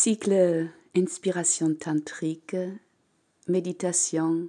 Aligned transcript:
Cycle 0.00 0.70
Inspiration 0.94 1.74
tantrique, 1.74 2.54
méditation, 3.48 4.48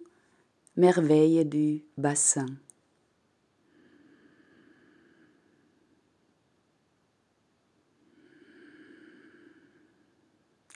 merveille 0.77 1.43
du 1.43 1.83
bassin. 1.97 2.45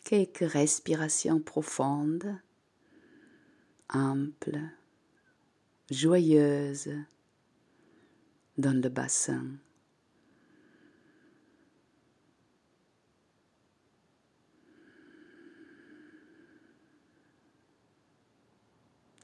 Quelques 0.03 0.39
respirations 0.39 1.39
profondes, 1.39 2.35
amples, 3.89 4.59
joyeuses 5.91 6.89
dans 8.57 8.81
le 8.81 8.89
bassin. 8.89 9.51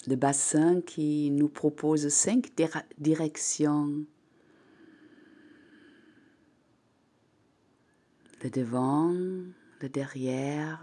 Le 0.07 0.15
bassin 0.15 0.81
qui 0.81 1.29
nous 1.31 1.49
propose 1.49 2.07
cinq 2.09 2.51
directions. 2.97 4.05
Le 8.41 8.49
devant, 8.49 9.11
le 9.11 9.89
derrière, 9.89 10.79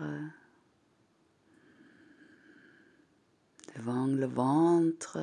devant 3.74 4.06
le 4.06 4.26
ventre, 4.26 5.18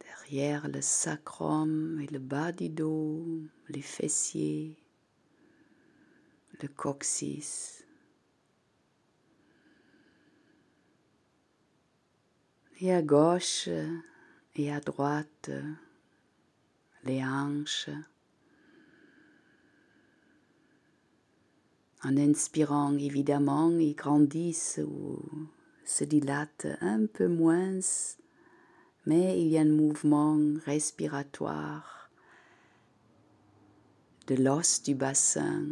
derrière 0.00 0.68
le 0.68 0.82
sacrum 0.82 2.00
et 2.00 2.06
le 2.08 2.18
bas 2.18 2.52
du 2.52 2.68
dos, 2.68 3.24
les 3.70 3.80
fessiers, 3.80 4.76
le 6.60 6.68
coccyx. 6.68 7.87
Et 12.80 12.92
à 12.92 13.02
gauche 13.02 13.68
et 14.54 14.72
à 14.72 14.78
droite, 14.78 15.50
les 17.02 17.24
hanches. 17.24 17.90
En 22.04 22.16
inspirant, 22.16 22.96
évidemment, 22.96 23.70
ils 23.70 23.96
grandissent 23.96 24.80
ou 24.86 25.20
se 25.84 26.04
dilatent 26.04 26.68
un 26.80 27.06
peu 27.06 27.26
moins, 27.26 27.80
mais 29.06 29.42
il 29.42 29.48
y 29.48 29.58
a 29.58 29.62
un 29.62 29.64
mouvement 29.64 30.38
respiratoire 30.64 32.10
de 34.28 34.36
l'os 34.36 34.84
du 34.84 34.94
bassin 34.94 35.64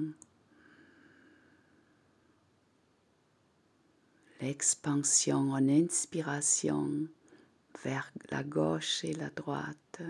l'expansion 4.41 5.53
en 5.53 5.69
inspiration 5.69 7.09
vers 7.85 8.11
la 8.31 8.43
gauche 8.43 9.05
et 9.05 9.15
la 9.15 9.31
droite. 9.31 10.03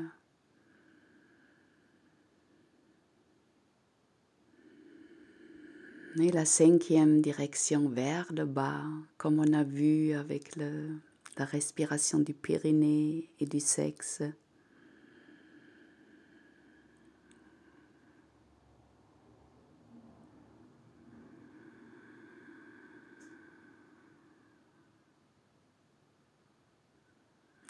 Et 6.19 6.31
la 6.31 6.47
cinquième 6.47 7.21
direction 7.21 7.91
vers 7.91 8.33
le 8.33 8.47
bas, 8.47 8.85
comme 9.19 9.39
on 9.39 9.53
a 9.53 9.65
vu 9.65 10.15
avec 10.15 10.57
la 10.57 11.45
respiration 11.45 12.19
du 12.19 12.33
Pyrénées 12.33 13.29
et 13.39 13.45
du 13.45 13.61
sexe. 13.61 14.23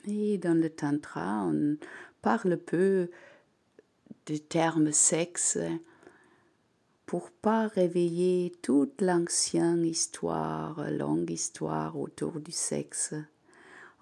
Et 0.08 0.38
dans 0.38 0.56
le 0.56 0.70
tantra, 0.70 1.44
on 1.46 1.76
parle 2.22 2.56
peu 2.56 3.10
du 4.26 4.38
terme 4.38 4.92
sexe 4.92 5.58
pour 7.06 7.30
pas 7.30 7.66
réveiller 7.66 8.52
toute 8.62 9.00
l'ancienne 9.00 9.84
histoire, 9.84 10.90
longue 10.90 11.30
histoire 11.30 11.98
autour 11.98 12.38
du 12.38 12.52
sexe. 12.52 13.14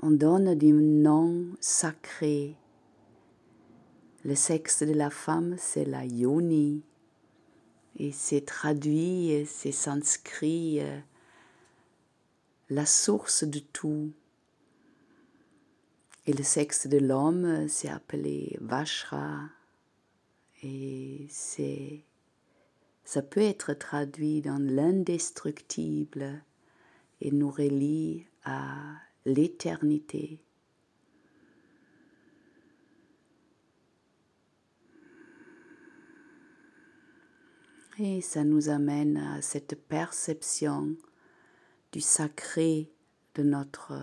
On 0.01 0.11
donne 0.11 0.55
du 0.55 0.73
nom 0.73 1.47
sacré. 1.61 2.57
Le 4.25 4.35
sexe 4.35 4.83
de 4.83 4.93
la 4.93 5.11
femme, 5.11 5.57
c'est 5.59 5.87
la 5.87 6.05
yoni. 6.05 6.83
Et 7.99 8.13
c'est 8.13 8.45
traduit, 8.45 9.47
c'est 9.47 9.73
sanskrit, 9.73 10.81
euh, 10.81 10.99
la 12.69 12.85
source 12.85 13.45
de 13.45 13.61
tout. 13.61 14.13
Et 16.27 16.33
le 16.33 16.43
sexe 16.43 16.87
de 16.87 16.99
l'homme, 16.99 17.69
c'est 17.69 17.91
appelé 17.91 18.57
Vashra. 18.61 19.51
Et 20.63 21.27
c'est, 21.29 22.03
ça 23.05 23.21
peut 23.21 23.43
être 23.43 23.75
traduit 23.75 24.41
dans 24.41 24.59
l'indestructible 24.59 26.43
et 27.21 27.31
nous 27.31 27.51
relie 27.51 28.27
à 28.45 28.95
l'éternité. 29.27 30.41
Et 37.99 38.23
ça 38.23 38.45
nous 38.45 38.71
amène 38.71 39.19
à 39.19 39.43
cette 39.43 39.81
perception 39.87 40.97
du 41.93 42.01
sacré 42.01 42.91
de 43.35 43.43
notre 43.43 44.03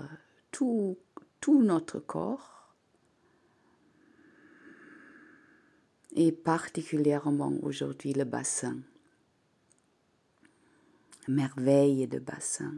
tout 0.51 0.97
tout 1.41 1.63
notre 1.63 1.99
corps 1.99 2.75
et 6.13 6.31
particulièrement 6.31 7.53
aujourd'hui 7.63 8.13
le 8.13 8.25
bassin. 8.25 8.77
Merveille 11.27 12.07
de 12.07 12.19
bassin. 12.19 12.75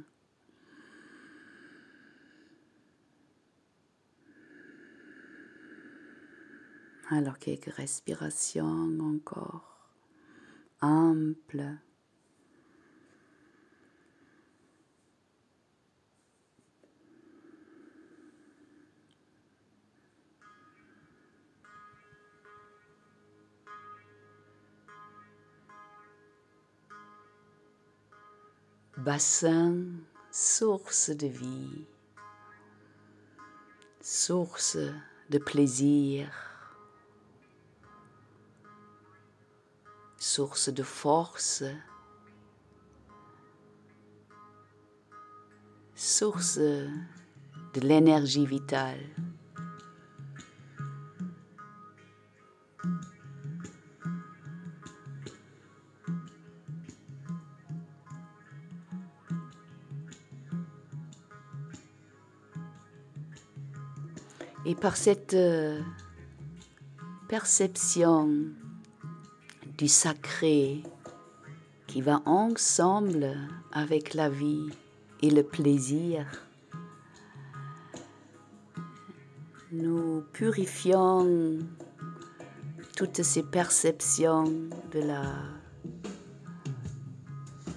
Alors 7.10 7.38
quelques 7.38 7.74
respirations 7.74 8.98
encore 9.02 9.92
amples. 10.82 11.78
Bassin, 29.04 29.84
source 30.32 31.10
de 31.10 31.28
vie, 31.28 31.86
source 34.00 34.78
de 35.30 35.38
plaisir, 35.40 36.30
source 40.18 40.70
de 40.70 40.84
force, 40.84 41.66
source 45.96 46.60
de 46.60 47.82
l'énergie 47.82 48.46
vitale. 48.46 49.04
Et 64.66 64.76
par 64.76 64.96
cette 64.96 65.34
euh, 65.34 65.82
perception 67.28 68.30
du 69.78 69.90
sacré 69.90 70.84
qui 71.88 72.02
va 72.02 72.22
ensemble 72.26 73.36
avec 73.74 74.14
la 74.14 74.30
vie 74.30 74.70
et 75.22 75.30
le 75.30 75.44
plaisir, 75.44 76.26
nous 79.74 80.24
purifions 80.32 81.60
toutes 82.96 83.22
ces 83.22 83.44
perceptions 83.44 84.46
de 84.92 85.00
la, 85.00 85.24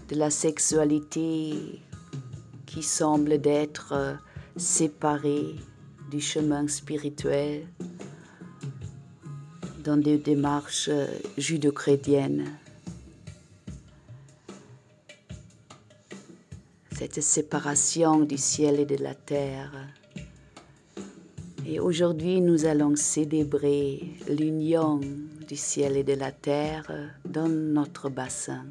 de 0.09 0.15
la 0.15 0.31
sexualité 0.31 1.83
qui 2.65 2.83
semble 2.85 3.41
d'être 3.41 4.19
séparée 4.56 5.56
du 6.11 6.20
chemin 6.20 6.69
spirituel 6.69 7.67
dans 9.85 9.97
des 9.97 10.19
démarches 10.19 10.91
judo-chrétiennes. 11.38 12.47
cette 16.99 17.20
séparation 17.20 18.20
du 18.20 18.38
ciel 18.38 18.81
et 18.81 18.87
de 18.87 18.97
la 18.97 19.14
terre. 19.14 19.70
Et 21.67 21.79
aujourd'hui, 21.79 22.41
nous 22.41 22.64
allons 22.64 22.97
célébrer 22.97 24.02
l'union 24.31 25.00
du 25.47 25.56
ciel 25.56 25.99
et 25.99 26.05
de 26.05 26.14
la 26.14 26.32
terre 26.32 26.91
dans 27.29 27.49
notre 27.49 28.09
bassin, 28.09 28.64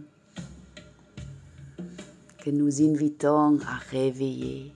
que 2.39 2.49
nous 2.49 2.81
invitons 2.81 3.59
à 3.67 3.77
réveiller. 3.91 4.73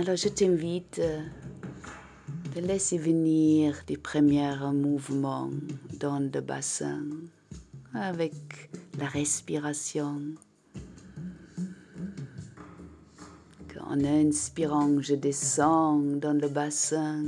Alors 0.00 0.14
je 0.14 0.28
t'invite 0.28 1.00
de 2.54 2.60
laisser 2.60 2.98
venir 2.98 3.82
des 3.88 3.96
premiers 3.96 4.54
mouvements 4.72 5.50
dans 5.98 6.20
le 6.20 6.40
bassin 6.40 7.02
avec 7.92 8.70
la 8.96 9.06
respiration. 9.06 10.20
En 13.80 14.04
inspirant, 14.04 15.00
je 15.00 15.16
descends 15.16 15.98
dans 15.98 16.40
le 16.40 16.48
bassin 16.48 17.24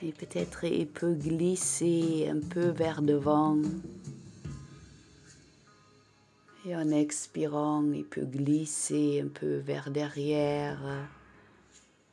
et 0.00 0.12
peut-être 0.12 0.62
il 0.64 0.86
peut 0.86 1.14
glisser 1.14 2.28
un 2.30 2.38
peu 2.38 2.68
vers 2.68 3.02
devant. 3.02 3.58
Et 6.66 6.76
en 6.76 6.90
expirant, 6.90 7.82
il 7.92 8.04
peut 8.04 8.26
glisser 8.26 9.22
un 9.24 9.28
peu 9.28 9.56
vers 9.56 9.90
derrière 9.90 10.78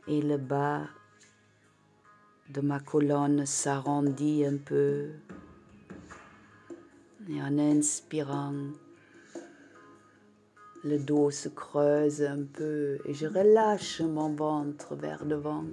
et 0.08 0.22
le 0.22 0.38
bas 0.38 0.88
de 2.50 2.62
ma 2.62 2.80
colonne 2.80 3.46
s'arrondit 3.46 4.46
un 4.46 4.58
peu. 4.58 5.10
Et 7.30 7.42
en 7.42 7.60
inspirant, 7.60 8.54
le 10.86 10.98
dos 10.98 11.30
se 11.30 11.50
creuse 11.50 12.24
un 12.24 12.44
peu 12.44 13.00
et 13.06 13.14
je 13.14 13.28
relâche 13.28 14.00
mon 14.00 14.34
ventre 14.34 14.96
vers 14.96 15.26
devant. 15.26 15.66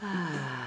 Ah. 0.00 0.63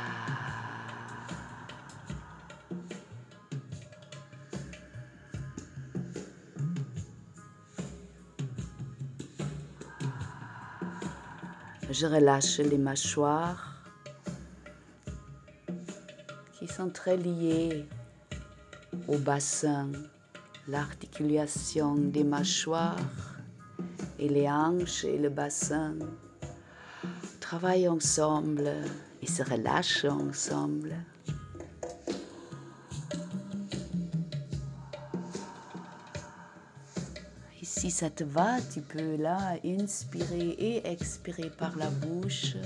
Je 12.00 12.06
relâche 12.06 12.60
les 12.60 12.78
mâchoires 12.78 13.74
qui 16.54 16.68
sont 16.68 16.92
très 16.92 17.18
liées 17.18 17.88
au 19.08 19.18
bassin, 19.18 19.90
l'articulation 20.68 21.96
des 21.96 22.24
mâchoires 22.24 23.00
et 24.20 24.30
les 24.30 24.48
hanches 24.48 25.06
et 25.06 25.18
le 25.18 25.30
bassin 25.30 25.96
travaillent 27.40 27.88
ensemble 27.88 28.72
et 29.24 29.28
se 29.28 29.42
relâchent 29.42 30.06
ensemble. 30.06 30.94
Si 37.88 37.92
ça 37.92 38.10
te 38.10 38.26
va, 38.26 38.58
tu 38.74 38.82
peux 38.82 39.16
là 39.16 39.56
inspirer 39.64 40.50
et 40.60 40.92
expirer 40.92 41.50
par 41.50 41.78
la 41.78 41.90
bouche. 41.90 42.58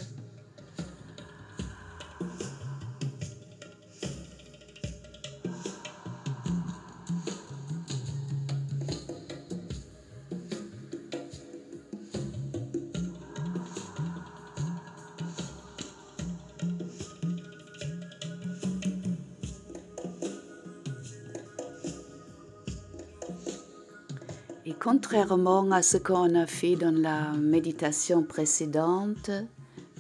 Contrairement 24.80 25.72
à 25.72 25.82
ce 25.82 25.98
qu'on 25.98 26.36
a 26.36 26.46
fait 26.46 26.76
dans 26.76 26.96
la 26.96 27.32
méditation 27.34 28.24
précédente, 28.24 29.32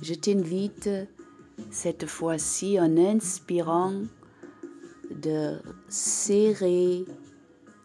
je 0.01 0.13
t'invite 0.13 0.89
cette 1.69 2.05
fois-ci 2.05 2.79
en 2.79 2.97
inspirant 2.97 3.93
de 5.09 5.57
serrer 5.89 7.05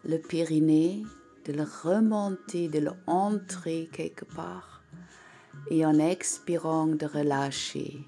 le 0.05 0.17
périnée, 0.17 1.03
de 1.45 1.53
le 1.53 1.63
remonter, 1.83 2.67
de 2.67 2.79
le 2.79 2.91
entrer 3.07 3.89
quelque 3.91 4.25
part 4.25 4.83
et 5.69 5.85
en 5.85 5.99
expirant 5.99 6.87
de 6.87 7.05
relâcher. 7.05 7.99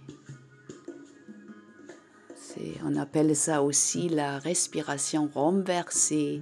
On 2.84 2.96
appelle 2.98 3.36
ça 3.36 3.64
aussi 3.64 4.10
la 4.10 4.40
respiration 4.40 5.30
renversée 5.34 6.42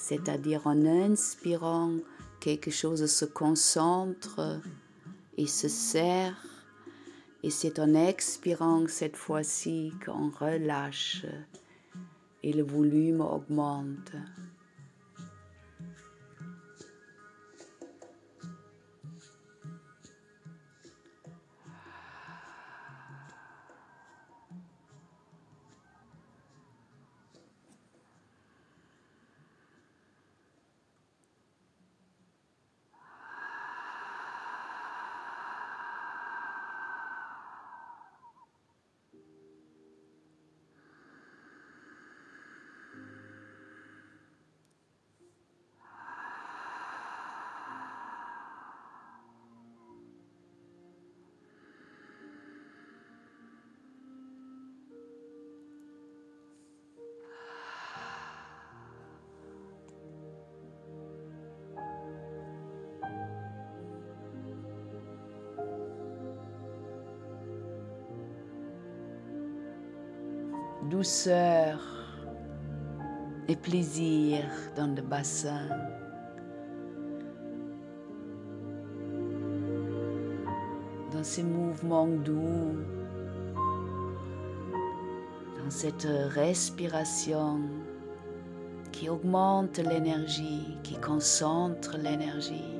c'est-à-dire 0.00 0.66
en 0.66 0.86
inspirant, 0.86 1.92
quelque 2.40 2.70
chose 2.70 3.04
se 3.04 3.26
concentre 3.26 4.60
et 5.36 5.46
se 5.46 5.68
serre, 5.68 6.42
et 7.42 7.50
c'est 7.50 7.78
en 7.78 7.94
expirant 7.94 8.86
cette 8.88 9.16
fois-ci 9.16 9.92
qu'on 10.04 10.30
relâche 10.30 11.26
et 12.42 12.52
le 12.52 12.62
volume 12.62 13.20
augmente. 13.20 14.12
Douceur 70.90 71.78
et 73.48 73.54
plaisir 73.54 74.44
dans 74.76 74.92
le 74.94 75.00
bassin. 75.00 75.68
Dans 81.12 81.22
ces 81.22 81.44
mouvements 81.44 82.08
doux, 82.08 82.76
dans 85.62 85.70
cette 85.70 86.08
respiration 86.34 87.60
qui 88.90 89.08
augmente 89.08 89.78
l'énergie, 89.78 90.76
qui 90.82 90.96
concentre 90.96 91.96
l'énergie. 91.98 92.79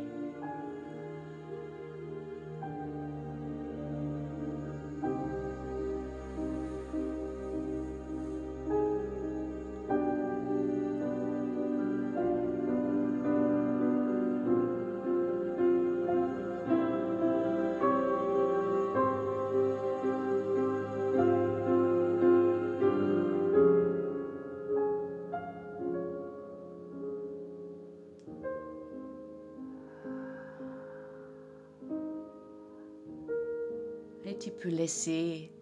Tu 34.41 34.51
peux 34.51 34.71
laisser 34.71 35.53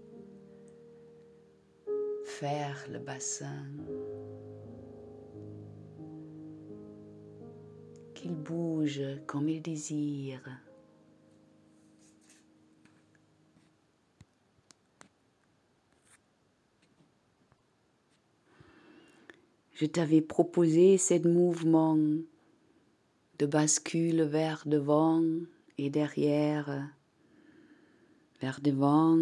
faire 2.25 2.87
le 2.93 3.01
bassin, 3.01 3.67
qu'il 8.15 8.37
bouge 8.37 9.03
comme 9.27 9.49
il 9.49 9.61
désire. 9.61 10.49
Je 19.75 19.87
t'avais 19.87 20.21
proposé 20.21 20.99
ce 20.99 21.27
mouvement 21.27 21.97
de 23.39 23.47
bascule 23.47 24.23
vers 24.23 24.63
devant 24.67 25.23
et 25.79 25.91
derrière, 25.91 26.89
vers 28.41 28.61
devant, 28.61 29.19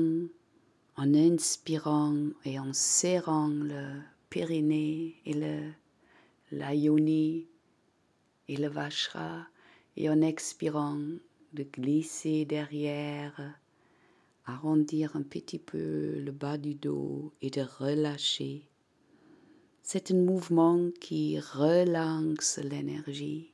en 0.97 1.15
inspirant 1.15 2.17
et 2.45 2.59
en 2.59 2.73
serrant 2.73 3.49
le 3.49 4.01
périnée 4.31 5.17
et 5.25 5.35
le 5.35 5.73
l'ayoni 6.53 7.47
et 8.49 8.57
le 8.57 8.69
vachra 8.69 9.47
et 9.97 10.09
en 10.09 10.21
expirant 10.21 11.01
de 11.53 11.65
glisser 11.65 12.45
derrière, 12.45 13.59
arrondir 14.45 15.17
un 15.17 15.23
petit 15.23 15.59
peu 15.59 16.21
le 16.21 16.31
bas 16.31 16.57
du 16.57 16.75
dos 16.75 17.33
et 17.43 17.51
de 17.51 17.63
relâcher 17.63 18.69
c'est 19.89 20.11
un 20.11 20.17
mouvement 20.17 20.91
qui 21.01 21.39
relance 21.39 22.59
l'énergie. 22.59 23.53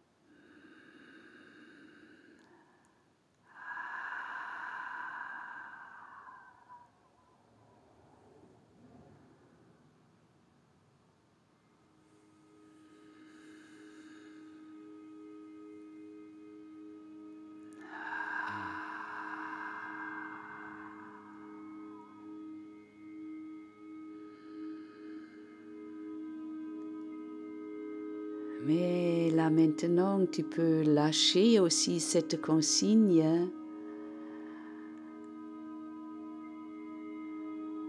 Maintenant, 29.72 30.26
tu 30.30 30.42
peux 30.42 30.82
lâcher 30.82 31.58
aussi 31.58 31.98
cette 31.98 32.42
consigne 32.42 33.48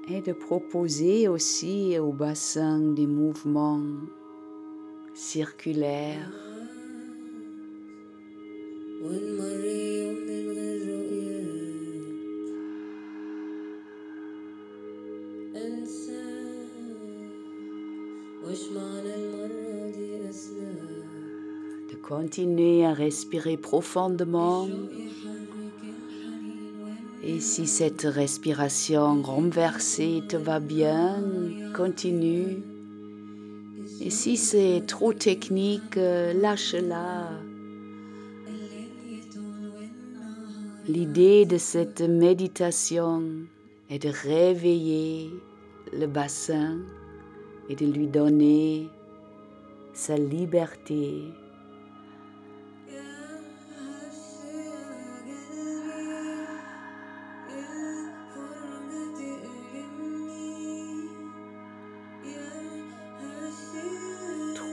et 0.08 0.22
de 0.22 0.32
proposer 0.32 1.28
aussi 1.28 2.00
au 2.00 2.14
bassin 2.14 2.80
des 2.80 3.06
mouvements 3.06 3.82
circulaires. 5.14 6.32
Continuez 22.36 22.84
à 22.84 22.94
respirer 22.94 23.58
profondément. 23.58 24.68
Et 27.24 27.40
si 27.40 27.68
cette 27.68 28.02
respiration 28.02 29.22
renversée 29.22 30.24
te 30.28 30.36
va 30.36 30.60
bien, 30.60 31.24
continue. 31.76 32.64
Et 34.02 34.10
si 34.10 34.36
c'est 34.38 34.82
trop 34.88 35.14
technique, 35.14 35.96
lâche-la. 35.96 37.30
L'idée 40.88 41.46
de 41.46 41.60
cette 41.60 42.02
méditation 42.02 43.22
est 43.92 44.00
de 44.00 44.10
réveiller 44.10 45.30
le 45.96 46.08
bassin 46.08 46.80
et 47.70 47.76
de 47.76 47.86
lui 47.86 48.08
donner 48.08 48.90
sa 49.94 50.18
liberté. 50.18 51.26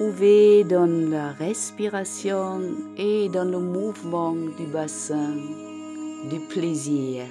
Trouver 0.01 0.65
dans 0.65 0.87
la 1.11 1.33
respiration 1.33 2.63
et 2.97 3.29
dans 3.29 3.45
le 3.45 3.59
mouvement 3.59 4.33
du 4.33 4.65
bassin 4.65 5.37
du 6.31 6.41
plaisir. 6.49 7.27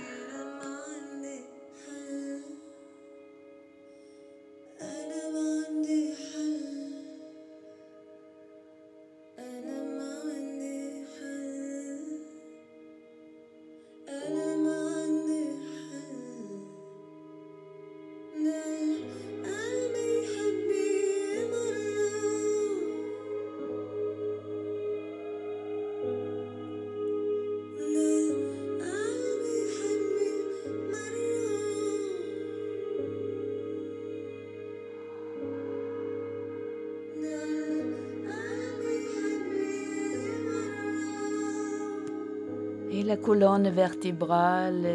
La 43.09 43.17
colonne 43.17 43.69
vertébrale. 43.69 44.87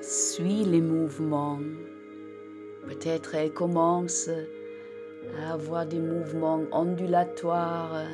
Suit 0.00 0.64
les 0.64 0.80
mouvements. 0.80 1.60
Peut-être 2.86 3.34
elle 3.34 3.52
commence 3.52 4.30
à 5.38 5.52
avoir 5.52 5.84
des 5.84 5.98
mouvements 5.98 6.62
ondulatoires. 6.72 8.06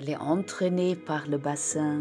Elle 0.00 0.10
est 0.10 0.16
entraînée 0.16 0.96
par 0.96 1.28
le 1.28 1.38
bassin. 1.38 2.00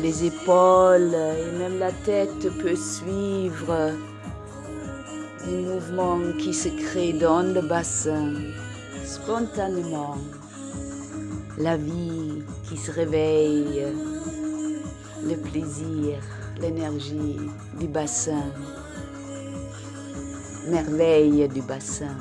Les 0.00 0.24
épaules 0.24 1.14
et 1.14 1.58
même 1.58 1.78
la 1.78 1.92
tête 1.92 2.48
peut 2.62 2.74
suivre 2.74 3.90
les 5.46 5.62
mouvements 5.62 6.18
qui 6.38 6.54
se 6.54 6.68
créent 6.68 7.12
dans 7.12 7.42
le 7.42 7.60
bassin 7.60 8.32
spontanément. 9.04 10.16
La 11.58 11.76
vie 11.76 12.42
qui 12.68 12.76
se 12.76 12.90
réveille, 12.90 13.84
le 15.28 15.36
plaisir, 15.36 16.18
l'énergie 16.60 17.38
du 17.78 17.86
bassin, 17.86 18.44
merveille 20.68 21.48
du 21.48 21.60
bassin. 21.60 22.16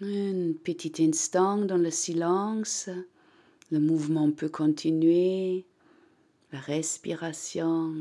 Un 0.00 0.52
petit 0.64 0.92
instant 1.02 1.58
dans 1.58 1.78
le 1.78 1.90
silence, 1.90 2.90
le 3.70 3.80
mouvement 3.80 4.30
peut 4.32 4.50
continuer, 4.50 5.64
la 6.52 6.58
respiration. 6.58 7.94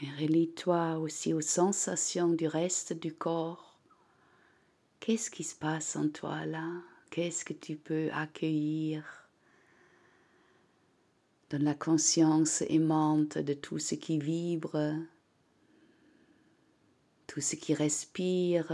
Et 0.00 0.08
relie-toi 0.22 0.98
aussi 0.98 1.32
aux 1.34 1.40
sensations 1.40 2.28
du 2.28 2.46
reste 2.46 2.92
du 2.92 3.12
corps. 3.12 3.76
Qu'est-ce 5.00 5.30
qui 5.30 5.42
se 5.42 5.56
passe 5.56 5.96
en 5.96 6.08
toi 6.08 6.46
là? 6.46 6.70
Qu'est-ce 7.10 7.44
que 7.44 7.52
tu 7.52 7.74
peux 7.74 8.08
accueillir? 8.12 9.04
Dans 11.50 11.62
la 11.62 11.74
conscience 11.74 12.62
aimante 12.62 13.36
de 13.36 13.52
tout 13.52 13.80
ce 13.80 13.96
qui 13.96 14.18
vibre, 14.18 14.94
tout 17.26 17.40
ce 17.40 17.56
qui 17.56 17.74
respire, 17.74 18.72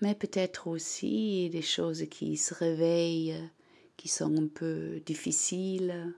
mais 0.00 0.14
peut-être 0.14 0.68
aussi 0.68 1.50
des 1.50 1.62
choses 1.62 2.06
qui 2.08 2.36
se 2.36 2.54
réveillent, 2.54 3.50
qui 3.96 4.08
sont 4.08 4.34
un 4.36 4.46
peu 4.46 5.00
difficiles. 5.04 6.14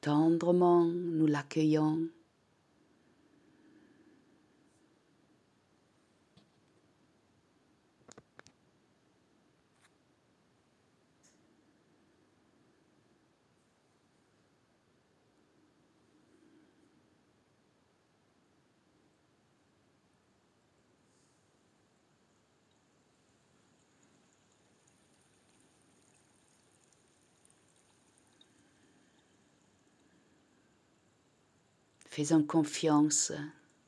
Tendrement, 0.00 0.84
nous 0.84 1.26
l'accueillons. 1.26 2.08
Faisons 32.18 32.42
confiance 32.42 33.30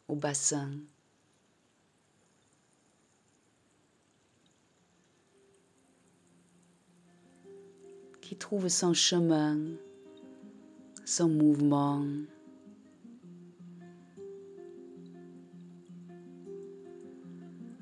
au 0.06 0.14
bassin. 0.14 0.70
qui 8.20 8.36
trouve 8.36 8.68
son 8.68 8.94
chemin, 8.94 9.58
son 11.04 11.28
mouvement. 11.28 12.04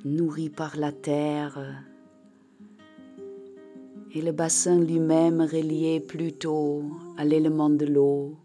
nourri 0.06 0.48
par 0.48 0.78
la 0.78 0.92
terre 0.92 1.84
et 4.14 4.22
le 4.22 4.32
bassin 4.32 4.80
lui-même 4.80 5.42
relié 5.42 6.00
plutôt 6.00 6.84
à 7.18 7.26
l'élément 7.26 7.68
de 7.68 7.84
l'eau. 7.84 8.38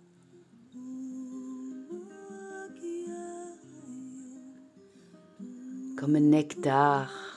Comme 6.03 6.19
nectar. 6.19 7.32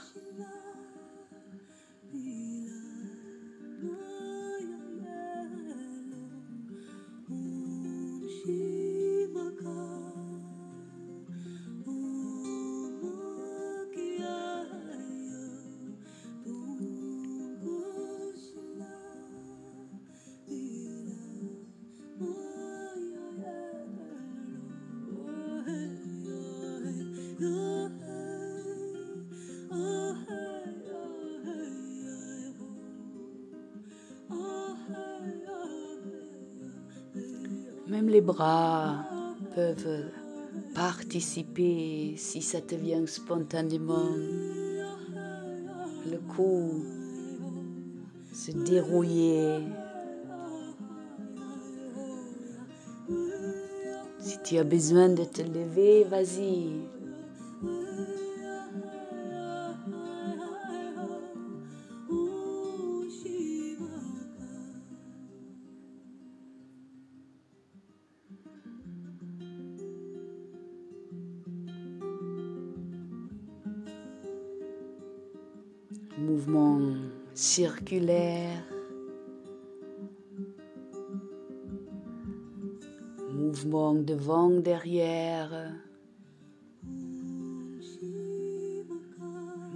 Bras 38.36 39.04
peuvent 39.54 40.10
participer 40.74 42.14
si 42.16 42.42
ça 42.42 42.60
te 42.60 42.74
vient 42.74 43.06
spontanément. 43.06 44.10
Le 46.10 46.18
cou 46.34 46.84
se 48.32 48.52
dérouiller. 48.52 49.60
Si 54.18 54.38
tu 54.44 54.58
as 54.58 54.64
besoin 54.64 55.08
de 55.08 55.24
te 55.24 55.42
lever, 55.42 56.04
vas-y, 56.04 56.72
circulaire, 77.56 78.62
mouvement 83.32 83.94
devant, 83.94 84.50
derrière, 84.50 85.72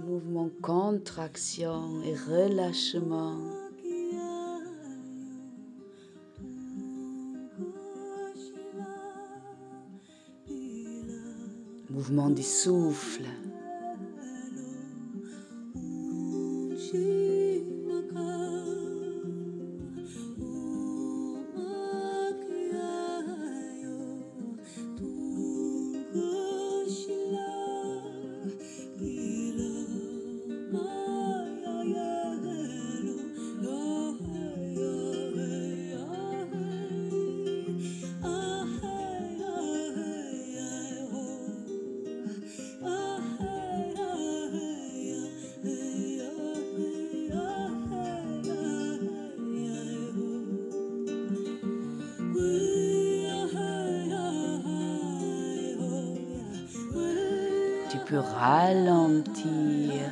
mouvement 0.05 0.51
contraction 0.61 2.03
et 2.03 2.13
relâchement. 2.13 3.39
Mouvement 11.89 12.29
du 12.29 12.43
souffle. 12.43 13.25
Ralentir 58.41 60.09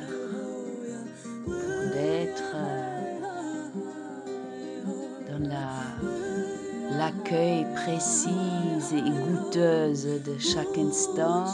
pour 1.44 1.96
être 1.96 2.54
dans 5.28 5.48
l'accueil 6.96 7.66
précise 7.74 8.92
et 8.92 9.02
goûteuse 9.02 10.06
de 10.24 10.38
chaque 10.38 10.78
instant. 10.78 11.46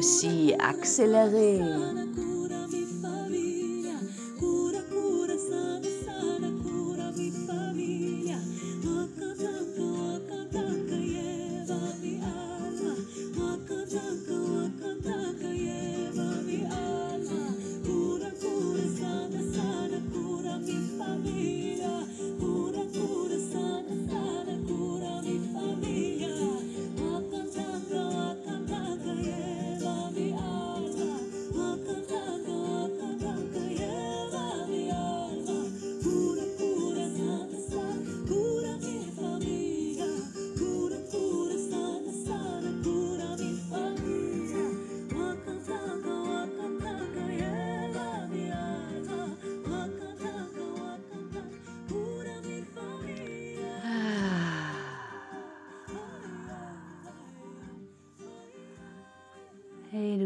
Aussi 0.00 0.54
accélérer. 0.58 1.60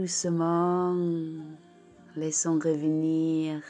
Doucement, 0.04 0.94
laissons 2.14 2.58
revenir 2.58 3.62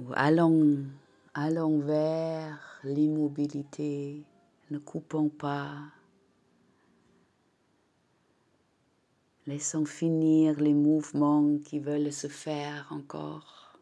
ou 0.00 0.06
allons, 0.14 0.84
allons 1.32 1.78
vers 1.78 2.80
l'immobilité, 2.82 4.24
ne 4.72 4.78
coupons 4.78 5.28
pas. 5.28 5.76
Laissons 9.46 9.84
finir 9.84 10.58
les 10.58 10.74
mouvements 10.74 11.58
qui 11.64 11.78
veulent 11.78 12.12
se 12.12 12.26
faire 12.26 12.88
encore. 12.90 13.78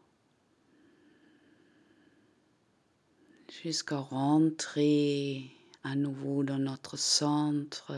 Jusqu'à 3.63 3.97
rentrer 3.97 5.49
à 5.83 5.95
nouveau 5.95 6.43
dans 6.43 6.59
notre 6.59 6.97
centre 6.97 7.93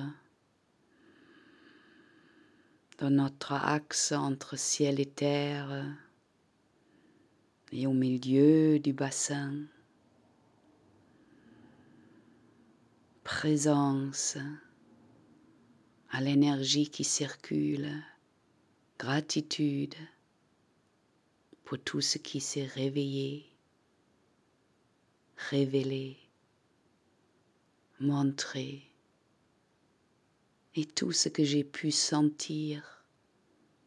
dans 2.97 3.10
notre 3.10 3.53
axe 3.53 4.12
entre 4.13 4.58
ciel 4.58 4.99
et 4.99 5.05
terre 5.05 5.86
et 7.71 7.88
au 7.88 7.93
milieu 7.93 8.79
du 8.79 8.93
bassin. 8.93 9.53
Présence 13.23 14.38
à 16.12 16.21
l'énergie 16.21 16.89
qui 16.89 17.03
circule, 17.03 17.91
gratitude 18.97 19.95
pour 21.65 21.79
tout 21.79 22.01
ce 22.01 22.17
qui 22.17 22.39
s'est 22.39 22.65
réveillé, 22.65 23.45
révélé, 25.49 26.17
montré 27.99 28.84
et 30.75 30.85
tout 30.85 31.11
ce 31.11 31.29
que 31.29 31.43
j'ai 31.43 31.63
pu 31.63 31.91
sentir, 31.91 33.05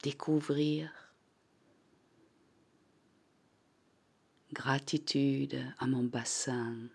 découvrir. 0.02 0.90
Gratitude 4.52 5.62
à 5.78 5.86
mon 5.86 6.04
bassin 6.04 6.88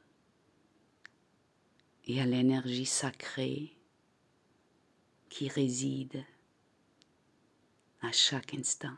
et 2.05 2.19
à 2.19 2.25
l'énergie 2.25 2.87
sacrée 2.87 3.77
qui 5.29 5.47
réside 5.47 6.25
à 8.01 8.11
chaque 8.11 8.55
instant. 8.55 8.97